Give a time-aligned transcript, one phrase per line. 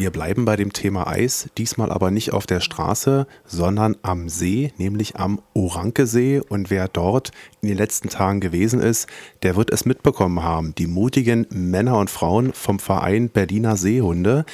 [0.00, 4.72] Wir bleiben bei dem Thema Eis, diesmal aber nicht auf der Straße, sondern am See,
[4.78, 6.40] nämlich am Orankesee.
[6.40, 9.08] Und wer dort in den letzten Tagen gewesen ist,
[9.42, 10.74] der wird es mitbekommen haben.
[10.74, 14.46] Die mutigen Männer und Frauen vom Verein Berliner Seehunde,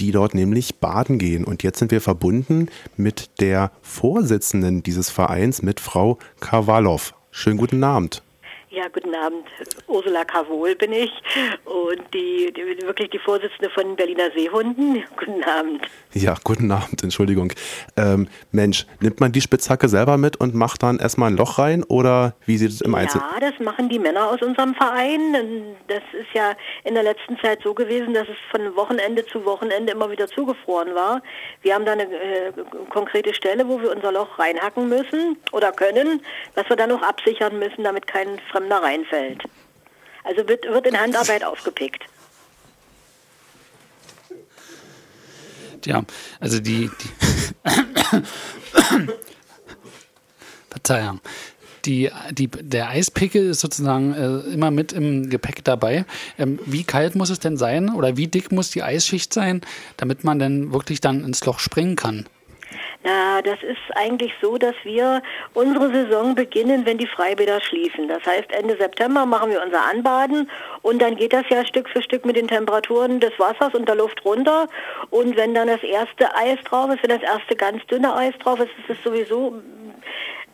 [0.00, 1.44] die dort nämlich baden gehen.
[1.44, 7.12] Und jetzt sind wir verbunden mit der Vorsitzenden dieses Vereins, mit Frau Kawalow.
[7.30, 8.24] Schönen guten Abend.
[8.70, 9.46] Ja, guten Abend.
[9.86, 11.10] Ursula Kavol bin ich
[11.64, 15.02] und die, die, wirklich die Vorsitzende von Berliner Seehunden.
[15.16, 15.86] Guten Abend.
[16.12, 17.52] Ja, guten Abend, Entschuldigung.
[17.96, 21.82] Ähm, Mensch, nimmt man die Spitzhacke selber mit und macht dann erstmal ein Loch rein
[21.82, 23.24] oder wie sieht es im Einzelnen?
[23.32, 25.76] Ja, das machen die Männer aus unserem Verein.
[25.86, 26.52] Das ist ja
[26.84, 30.94] in der letzten Zeit so gewesen, dass es von Wochenende zu Wochenende immer wieder zugefroren
[30.94, 31.22] war.
[31.62, 32.52] Wir haben da eine äh,
[32.90, 36.20] konkrete Stelle, wo wir unser Loch reinhacken müssen oder können,
[36.54, 39.44] was wir dann noch absichern müssen, damit kein Fremder reinfällt.
[40.24, 42.02] Also wird, wird in Handarbeit aufgepickt.
[45.84, 46.02] Ja,
[46.40, 47.08] also die, die
[50.70, 51.20] Verzeihung.
[51.84, 56.04] Die, die, der Eispickel ist sozusagen äh, immer mit im Gepäck dabei.
[56.36, 59.60] Ähm, wie kalt muss es denn sein oder wie dick muss die Eisschicht sein,
[59.96, 62.26] damit man dann wirklich dann ins Loch springen kann?
[63.04, 65.22] Na, das ist eigentlich so, dass wir
[65.54, 68.08] unsere Saison beginnen, wenn die Freibäder schließen.
[68.08, 70.50] Das heißt, Ende September machen wir unser Anbaden
[70.82, 73.94] und dann geht das ja Stück für Stück mit den Temperaturen des Wassers und der
[73.94, 74.66] Luft runter.
[75.10, 78.58] Und wenn dann das erste Eis drauf ist, wenn das erste ganz dünne Eis drauf
[78.58, 79.62] ist, ist es sowieso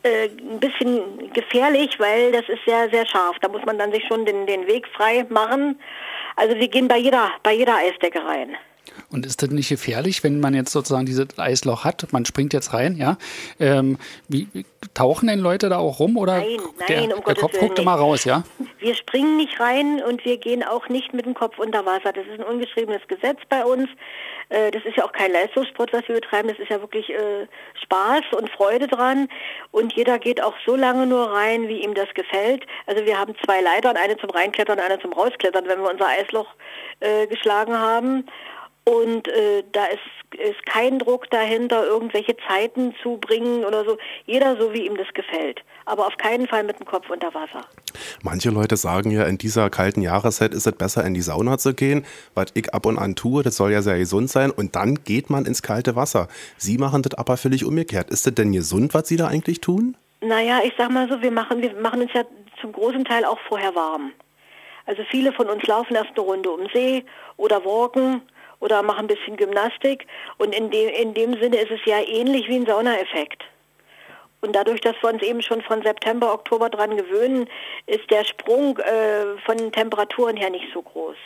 [0.02, 3.36] äh, ein bisschen gefährlich, weil das ist sehr, sehr scharf.
[3.40, 5.80] Da muss man dann sich schon den, den Weg frei machen.
[6.36, 8.54] Also wir gehen bei jeder, bei jeder Eisdecke rein.
[9.14, 12.74] Und ist das nicht gefährlich, wenn man jetzt sozusagen dieses Eisloch hat, man springt jetzt
[12.74, 13.16] rein, ja?
[13.60, 13.96] Ähm,
[14.28, 14.48] wie,
[14.92, 17.94] tauchen denn Leute da auch rum oder nein, der, nein, um der Kopf guckt immer
[17.94, 18.42] raus, ja?
[18.80, 22.12] Wir springen nicht rein und wir gehen auch nicht mit dem Kopf unter Wasser.
[22.12, 23.88] Das ist ein ungeschriebenes Gesetz bei uns.
[24.48, 26.48] Äh, das ist ja auch kein Leistungssport, was wir betreiben.
[26.48, 27.46] Das ist ja wirklich äh,
[27.84, 29.28] Spaß und Freude dran.
[29.70, 32.66] Und jeder geht auch so lange nur rein, wie ihm das gefällt.
[32.86, 36.48] Also wir haben zwei Leitern, eine zum Reinklettern, eine zum Rausklettern, wenn wir unser Eisloch
[37.00, 38.26] äh, geschlagen haben.
[38.84, 43.96] Und äh, da ist, ist kein Druck dahinter, irgendwelche Zeiten zu bringen oder so.
[44.26, 45.62] Jeder so, wie ihm das gefällt.
[45.86, 47.62] Aber auf keinen Fall mit dem Kopf unter Wasser.
[48.22, 51.72] Manche Leute sagen ja, in dieser kalten Jahreszeit ist es besser, in die Sauna zu
[51.72, 53.42] gehen, was ich ab und an tue.
[53.42, 54.50] Das soll ja sehr gesund sein.
[54.50, 56.28] Und dann geht man ins kalte Wasser.
[56.58, 58.10] Sie machen das aber völlig umgekehrt.
[58.10, 59.96] Ist das denn gesund, was Sie da eigentlich tun?
[60.20, 62.24] Naja, ich sag mal so, wir machen, wir machen uns ja
[62.60, 64.12] zum großen Teil auch vorher warm.
[64.86, 67.04] Also viele von uns laufen erst eine Runde um See
[67.38, 68.20] oder walken
[68.64, 70.06] oder mache ein bisschen Gymnastik.
[70.38, 73.44] Und in dem, in dem Sinne ist es ja ähnlich wie ein Saunaeffekt.
[74.40, 77.46] Und dadurch, dass wir uns eben schon von September, Oktober dran gewöhnen,
[77.86, 81.16] ist der Sprung äh, von Temperaturen her nicht so groß.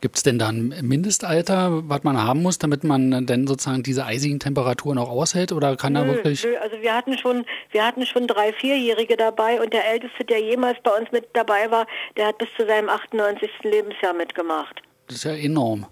[0.00, 4.06] Gibt es denn da ein Mindestalter, was man haben muss, damit man denn sozusagen diese
[4.06, 5.52] eisigen Temperaturen auch aushält?
[5.52, 6.42] Oder kann nö, da wirklich.
[6.42, 10.40] Nö, also wir hatten schon, wir hatten schon drei, vierjährige dabei und der älteste, der
[10.40, 11.86] jemals bei uns mit dabei war,
[12.16, 13.50] der hat bis zu seinem 98.
[13.62, 14.80] Lebensjahr mitgemacht.
[15.08, 15.86] Das ist ja enorm.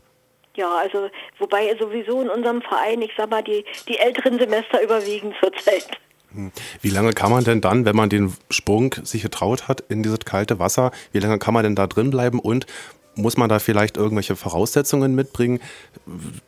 [0.58, 1.08] Ja, also
[1.38, 5.86] wobei sowieso in unserem Verein, ich sag mal, die, die älteren Semester überwiegen zurzeit.
[6.32, 6.50] Hm.
[6.82, 10.19] Wie lange kann man denn dann, wenn man den Sprung sich getraut hat in dieses
[10.24, 12.66] kalte Wasser, wie lange kann man denn da drin bleiben und
[13.14, 15.60] muss man da vielleicht irgendwelche Voraussetzungen mitbringen,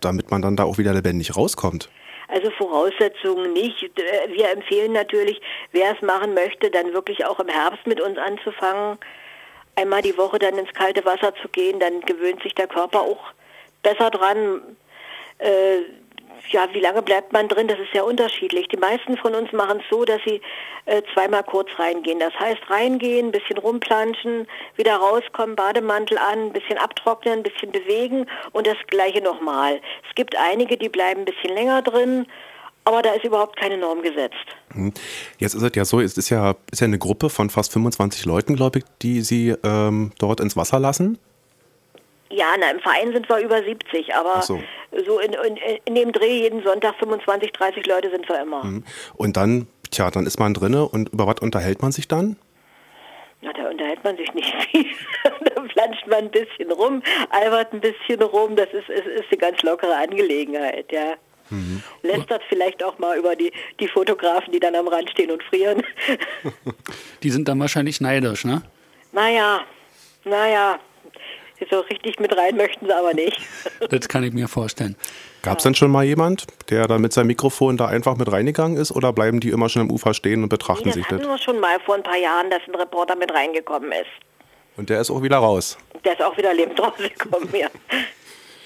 [0.00, 1.88] damit man dann da auch wieder lebendig rauskommt?
[2.26, 3.92] Also Voraussetzungen nicht.
[4.34, 5.40] Wir empfehlen natürlich,
[5.70, 8.98] wer es machen möchte, dann wirklich auch im Herbst mit uns anzufangen.
[9.76, 13.34] Einmal die Woche dann ins kalte Wasser zu gehen, dann gewöhnt sich der Körper auch
[13.82, 14.62] besser dran.
[15.38, 15.80] Äh,
[16.50, 17.68] ja, wie lange bleibt man drin?
[17.68, 18.66] Das ist sehr unterschiedlich.
[18.68, 20.40] Die meisten von uns machen es so, dass sie
[20.86, 22.18] äh, zweimal kurz reingehen.
[22.18, 24.46] Das heißt, reingehen, ein bisschen rumplanschen,
[24.76, 29.80] wieder rauskommen, Bademantel an, ein bisschen abtrocknen, ein bisschen bewegen und das gleiche nochmal.
[30.08, 32.26] Es gibt einige, die bleiben ein bisschen länger drin.
[32.84, 34.34] Aber da ist überhaupt keine Norm gesetzt.
[34.72, 34.92] Hm.
[35.38, 38.24] Jetzt ist es ja so, es ist ja, ist ja eine Gruppe von fast 25
[38.24, 41.18] Leuten, glaube ich, die Sie ähm, dort ins Wasser lassen.
[42.30, 44.62] Ja, na, im Verein sind wir über 70, aber so,
[45.04, 48.64] so in, in, in, dem Dreh jeden Sonntag 25, 30 Leute sind wir immer.
[48.64, 48.84] Mhm.
[49.16, 52.36] Und dann, tja, dann ist man drinne und über was unterhält man sich dann?
[53.42, 54.86] Na, da unterhält man sich nicht viel.
[55.24, 58.54] da flanscht man ein bisschen rum, albert ein bisschen rum.
[58.54, 61.14] Das ist, ist, ist eine ganz lockere Angelegenheit, ja.
[61.50, 61.82] Mhm.
[62.02, 65.82] Lästert vielleicht auch mal über die, die Fotografen, die dann am Rand stehen und frieren.
[67.24, 68.62] die sind dann wahrscheinlich neidisch, ne?
[69.12, 69.64] Naja,
[70.24, 70.78] naja,
[71.70, 73.40] so richtig mit rein möchten sie aber nicht.
[73.90, 74.96] Das kann ich mir vorstellen.
[75.42, 78.76] Gab es denn schon mal jemand, der da mit seinem Mikrofon da einfach mit reingegangen
[78.76, 81.18] ist oder bleiben die immer schon am Ufer stehen und betrachten nee, das sich das?
[81.18, 84.10] Das hatten wir schon mal vor ein paar Jahren, dass ein Reporter mit reingekommen ist.
[84.76, 85.78] Und der ist auch wieder raus?
[86.04, 87.68] Der ist auch wieder lebend rausgekommen, ja.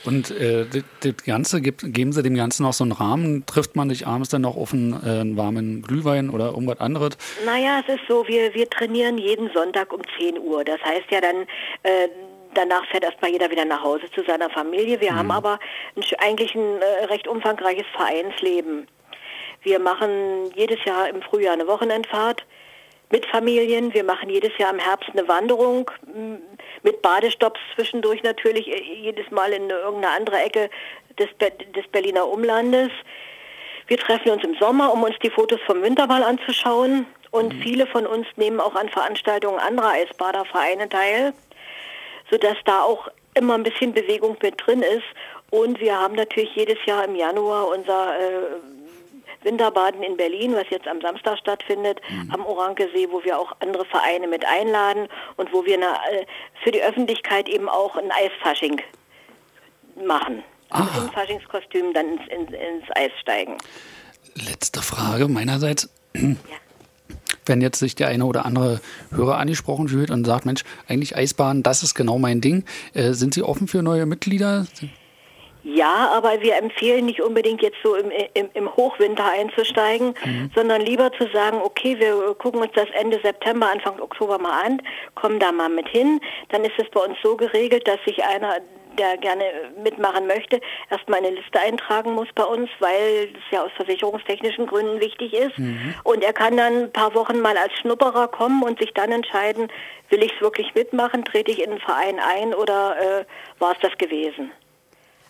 [0.05, 3.47] Und äh, das, das Ganze, gibt, geben Sie dem Ganzen noch so einen Rahmen?
[3.47, 7.17] Trifft man sich abends dann noch auf einen, äh, einen warmen Glühwein oder irgendwas anderes?
[7.47, 10.63] Naja, es ist so, wir, wir trainieren jeden Sonntag um 10 Uhr.
[10.65, 11.43] Das heißt ja dann,
[11.83, 12.09] äh,
[12.55, 15.01] danach fährt erstmal jeder wieder nach Hause zu seiner Familie.
[15.01, 15.19] Wir mhm.
[15.19, 15.59] haben aber
[15.97, 18.89] ein, eigentlich ein äh, recht umfangreiches Vereinsleben.
[19.63, 22.45] Wir machen jedes Jahr im Frühjahr eine Wochenendfahrt
[23.11, 23.95] mit Familien.
[23.95, 25.91] Wir machen jedes Jahr im Herbst eine Wanderung
[26.83, 30.71] mit Badestopps zwischendurch natürlich äh, jedes Mal in irgendeine andere Ecke
[31.19, 32.91] des, des Berliner Umlandes.
[33.87, 37.07] Wir treffen uns im Sommer, um uns die Fotos vom Winterball anzuschauen.
[37.31, 37.63] Und mhm.
[37.63, 41.33] viele von uns nehmen auch an Veranstaltungen anderer Eisbadervereine teil,
[42.35, 45.05] sodass da auch immer ein bisschen Bewegung mit drin ist.
[45.51, 50.89] Und wir haben natürlich jedes Jahr im Januar unser äh, Winterbaden in Berlin, was jetzt
[50.89, 52.31] am Samstag stattfindet, mhm.
[52.33, 56.27] am Orankesee, wo wir auch andere Vereine mit einladen und wo wir eine, äh,
[56.65, 58.83] für die Öffentlichkeit eben auch ein Eisfasching
[60.05, 60.43] machen.
[60.71, 63.59] Also Im Faschingskostüm dann ins, ins, ins, Eis steigen.
[64.35, 65.89] Letzte Frage meinerseits.
[66.15, 66.35] Ja.
[67.47, 68.81] Wenn jetzt sich der eine oder andere
[69.11, 72.65] Hörer angesprochen fühlt und sagt, Mensch, eigentlich Eisbahn, das ist genau mein Ding.
[72.95, 74.67] Äh, sind Sie offen für neue Mitglieder?
[75.65, 80.51] Ja, aber wir empfehlen nicht unbedingt jetzt so im, im, im Hochwinter einzusteigen, mhm.
[80.55, 84.83] sondern lieber zu sagen, okay, wir gucken uns das Ende September, Anfang Oktober mal an,
[85.15, 86.21] kommen da mal mit hin.
[86.51, 88.57] Dann ist es bei uns so geregelt, dass sich einer
[88.97, 89.45] der gerne
[89.83, 90.61] mitmachen möchte,
[90.91, 95.59] erstmal eine Liste eintragen muss bei uns, weil es ja aus versicherungstechnischen Gründen wichtig ist.
[95.59, 95.95] Mhm.
[96.05, 99.69] Und er kann dann ein paar Wochen mal als Schnupperer kommen und sich dann entscheiden,
[100.11, 103.25] will ich es wirklich mitmachen, trete ich in den Verein ein oder äh,
[103.59, 104.51] war es das gewesen?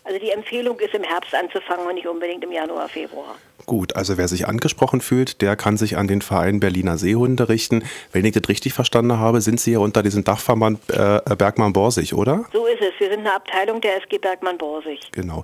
[0.03, 3.35] Also die Empfehlung ist im Herbst anzufangen und nicht unbedingt im Januar, Februar.
[3.65, 7.83] Gut, also wer sich angesprochen fühlt, der kann sich an den Verein Berliner Seehunde richten.
[8.11, 12.45] Wenn ich das richtig verstanden habe, sind Sie ja unter diesem Dachverband äh, Bergmann-Borsig, oder?
[12.53, 12.99] So ist es.
[12.99, 14.99] Wir sind eine Abteilung der SG Bergmann-Borsig.
[15.11, 15.43] Genau.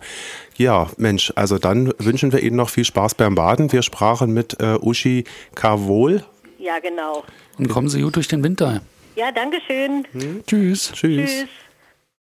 [0.55, 3.71] Ja, Mensch, also dann wünschen wir Ihnen noch viel Spaß beim Baden.
[3.71, 5.23] Wir sprachen mit äh, Uschi
[5.55, 6.23] Kavol.
[6.59, 7.23] Ja, genau.
[7.57, 8.81] Und kommen Sie gut durch den Winter.
[9.15, 10.05] Ja, danke schön.
[10.13, 10.43] Hm.
[10.45, 10.91] Tschüss.
[10.93, 11.31] Tschüss.
[11.31, 11.45] Tschüss.